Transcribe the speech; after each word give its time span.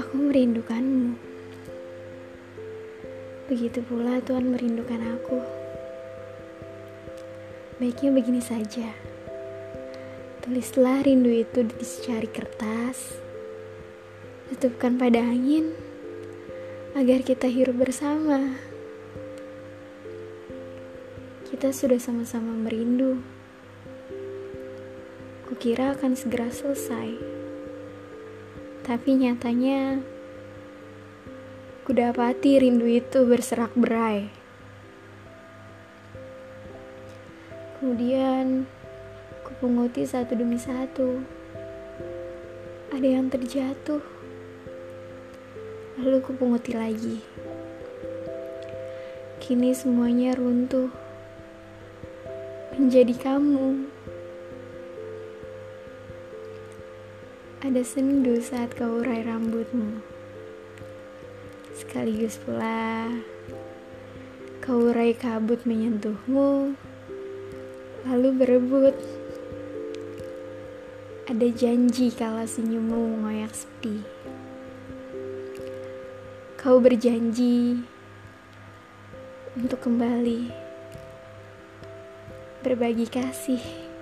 Aku 0.00 0.16
merindukanmu. 0.16 1.12
Begitu 3.52 3.84
pula 3.84 4.24
Tuhan 4.24 4.48
merindukan 4.56 5.20
aku. 5.20 5.44
Baiknya 7.76 8.16
begini 8.16 8.40
saja. 8.40 8.88
Tulislah 10.40 11.04
rindu 11.04 11.28
itu 11.28 11.60
di 11.68 11.84
secari 11.84 12.32
kertas. 12.32 13.20
Tutupkan 14.48 14.96
pada 14.96 15.20
angin 15.20 15.76
agar 16.96 17.20
kita 17.20 17.44
hirup 17.52 17.76
bersama. 17.76 18.56
Kita 21.44 21.76
sudah 21.76 22.00
sama-sama 22.00 22.56
merindu. 22.56 23.43
Kukira 25.44 25.92
akan 25.92 26.16
segera 26.16 26.48
selesai. 26.48 27.20
Tapi 28.84 29.10
nyatanya 29.16 30.00
Kudapati 31.84 32.56
rindu 32.56 32.88
itu 32.88 33.28
berserak 33.28 33.76
berai. 33.76 34.32
Kemudian 37.76 38.64
kupunguti 39.44 40.08
satu 40.08 40.32
demi 40.32 40.56
satu. 40.56 41.20
Ada 42.88 43.04
yang 43.04 43.28
terjatuh. 43.28 44.00
Lalu 46.00 46.24
kupunguti 46.24 46.72
lagi. 46.72 47.20
Kini 49.44 49.76
semuanya 49.76 50.32
runtuh. 50.40 50.88
Menjadi 52.80 53.12
kamu. 53.12 53.92
Ada 57.64 57.80
sendu 57.80 58.44
saat 58.44 58.76
kau 58.76 59.00
urai 59.00 59.24
rambutmu. 59.24 60.04
Sekaligus 61.72 62.36
pula 62.36 63.08
kau 64.60 64.92
urai 64.92 65.16
kabut 65.16 65.64
menyentuhmu, 65.64 66.76
lalu 68.04 68.28
berebut. 68.36 68.92
Ada 71.24 71.48
janji 71.56 72.12
kalau 72.12 72.44
senyummu 72.44 73.16
mengoyak 73.16 73.56
sepi. 73.56 74.04
Kau 76.60 76.84
berjanji 76.84 77.80
untuk 79.56 79.80
kembali 79.88 80.52
berbagi 82.60 83.08
kasih. 83.08 83.93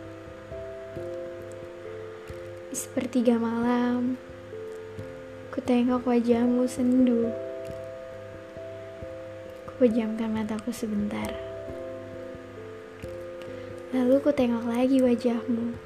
Sepertiga 2.72 3.36
malam, 3.36 4.16
ku 5.52 5.60
tengok 5.60 6.08
wajahmu 6.08 6.64
sendu. 6.64 7.28
Pejamkan 9.76 10.32
mataku 10.32 10.72
sebentar. 10.72 11.36
Lalu 13.92 14.24
ku 14.24 14.32
tengok 14.32 14.64
lagi 14.64 15.04
wajahmu. 15.04 15.76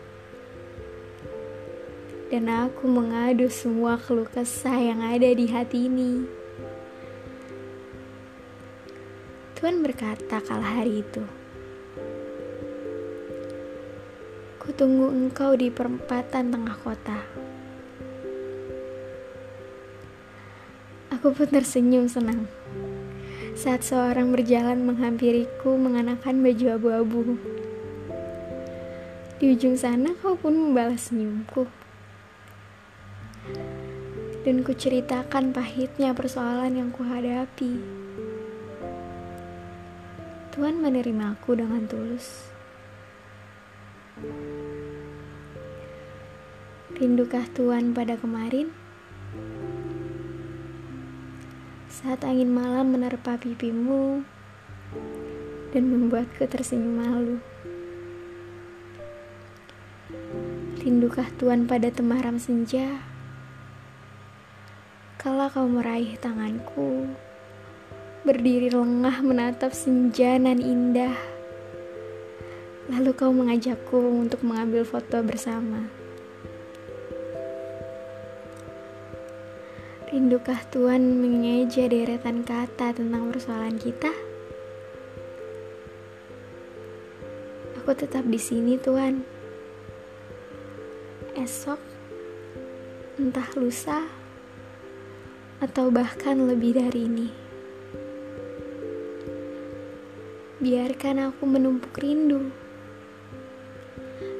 Dan 2.30 2.46
aku 2.46 2.86
mengadu 2.86 3.50
semua 3.50 3.98
keluh 3.98 4.30
kesah 4.30 4.78
yang 4.78 5.02
ada 5.02 5.26
di 5.26 5.50
hati 5.50 5.90
ini. 5.90 6.22
Tuhan 9.58 9.82
berkata 9.82 10.38
kala 10.38 10.78
hari 10.78 11.02
itu. 11.02 11.26
Kutunggu 14.66 15.14
engkau 15.14 15.54
di 15.54 15.70
perempatan 15.70 16.50
tengah 16.50 16.74
kota. 16.82 17.22
Aku 21.14 21.30
pun 21.30 21.46
tersenyum 21.46 22.10
senang 22.10 22.50
saat 23.54 23.86
seorang 23.86 24.34
berjalan 24.34 24.82
menghampiriku 24.82 25.78
mengenakan 25.78 26.42
baju 26.42 26.66
abu-abu. 26.74 27.22
Di 29.38 29.54
ujung 29.54 29.78
sana 29.78 30.18
kau 30.18 30.34
pun 30.34 30.58
membalas 30.58 31.14
senyumku. 31.14 31.70
Dan 34.42 34.66
ku 34.66 34.74
ceritakan 34.74 35.54
pahitnya 35.54 36.10
persoalan 36.10 36.74
yang 36.74 36.90
kuhadapi. 36.90 37.78
Tuhan 40.58 40.82
menerima 40.82 41.38
aku 41.38 41.54
dengan 41.54 41.86
tulus. 41.86 42.55
Rindukah 46.96 47.44
Tuhan 47.52 47.92
pada 47.92 48.16
kemarin? 48.16 48.72
saat 51.96 52.28
angin 52.28 52.52
malam 52.52 52.92
menerpa 52.92 53.40
pipimu 53.40 54.20
dan 55.72 55.84
membuatku 55.88 56.44
tersenyum 56.44 57.02
malu. 57.02 57.36
Rindukah 60.84 61.26
Tuhan 61.40 61.64
pada 61.64 61.88
temaram 61.88 62.36
senja? 62.36 63.00
Kala 65.16 65.48
kau 65.50 65.66
meraih 65.66 66.20
tanganku, 66.20 67.10
berdiri 68.28 68.68
lengah 68.70 69.24
menatap 69.24 69.72
senja 69.72 70.38
nan 70.38 70.60
indah. 70.60 71.35
Lalu 72.86 73.10
kau 73.18 73.34
mengajakku 73.34 73.98
untuk 73.98 74.46
mengambil 74.46 74.86
foto 74.86 75.18
bersama. 75.26 75.90
Rindukah 80.06 80.62
Tuhan 80.70 81.18
mengeja 81.18 81.90
deretan 81.90 82.46
kata 82.46 82.94
tentang 82.94 83.26
persoalan 83.34 83.74
kita? 83.74 84.14
Aku 87.82 87.90
tetap 87.90 88.22
di 88.22 88.38
sini, 88.38 88.78
Tuhan. 88.78 89.26
Esok, 91.34 91.82
entah 93.18 93.50
lusa, 93.58 94.06
atau 95.58 95.90
bahkan 95.90 96.38
lebih 96.38 96.78
dari 96.78 97.00
ini. 97.02 97.28
Biarkan 100.62 101.34
aku 101.34 101.44
menumpuk 101.50 101.98
rindu, 101.98 102.50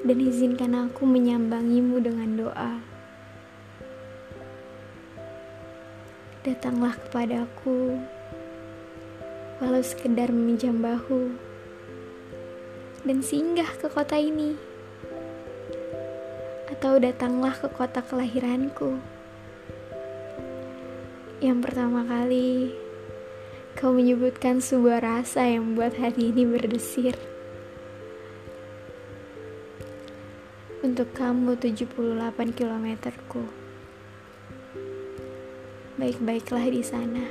dan 0.07 0.23
izinkan 0.23 0.87
aku 0.87 1.03
menyambangimu 1.03 1.99
dengan 1.99 2.31
doa. 2.39 2.79
Datanglah 6.47 6.95
kepadaku, 6.95 7.99
walau 9.59 9.83
sekedar 9.83 10.31
meminjam 10.31 10.79
bahu, 10.79 11.35
dan 13.03 13.19
singgah 13.19 13.67
ke 13.83 13.91
kota 13.91 14.15
ini. 14.15 14.55
Atau 16.71 17.03
datanglah 17.03 17.59
ke 17.59 17.67
kota 17.67 17.99
kelahiranku. 17.99 19.03
Yang 21.43 21.59
pertama 21.67 22.07
kali, 22.07 22.79
kau 23.75 23.91
menyebutkan 23.91 24.63
sebuah 24.63 25.03
rasa 25.03 25.51
yang 25.51 25.75
membuat 25.75 25.99
hati 25.99 26.31
ini 26.31 26.47
berdesir. 26.47 27.36
Untuk 30.85 31.17
kamu 31.17 31.57
78 31.57 32.53
kilometerku 32.53 33.67
baik-baiklah 35.97 36.69
di 36.69 36.85
sana. 36.85 37.25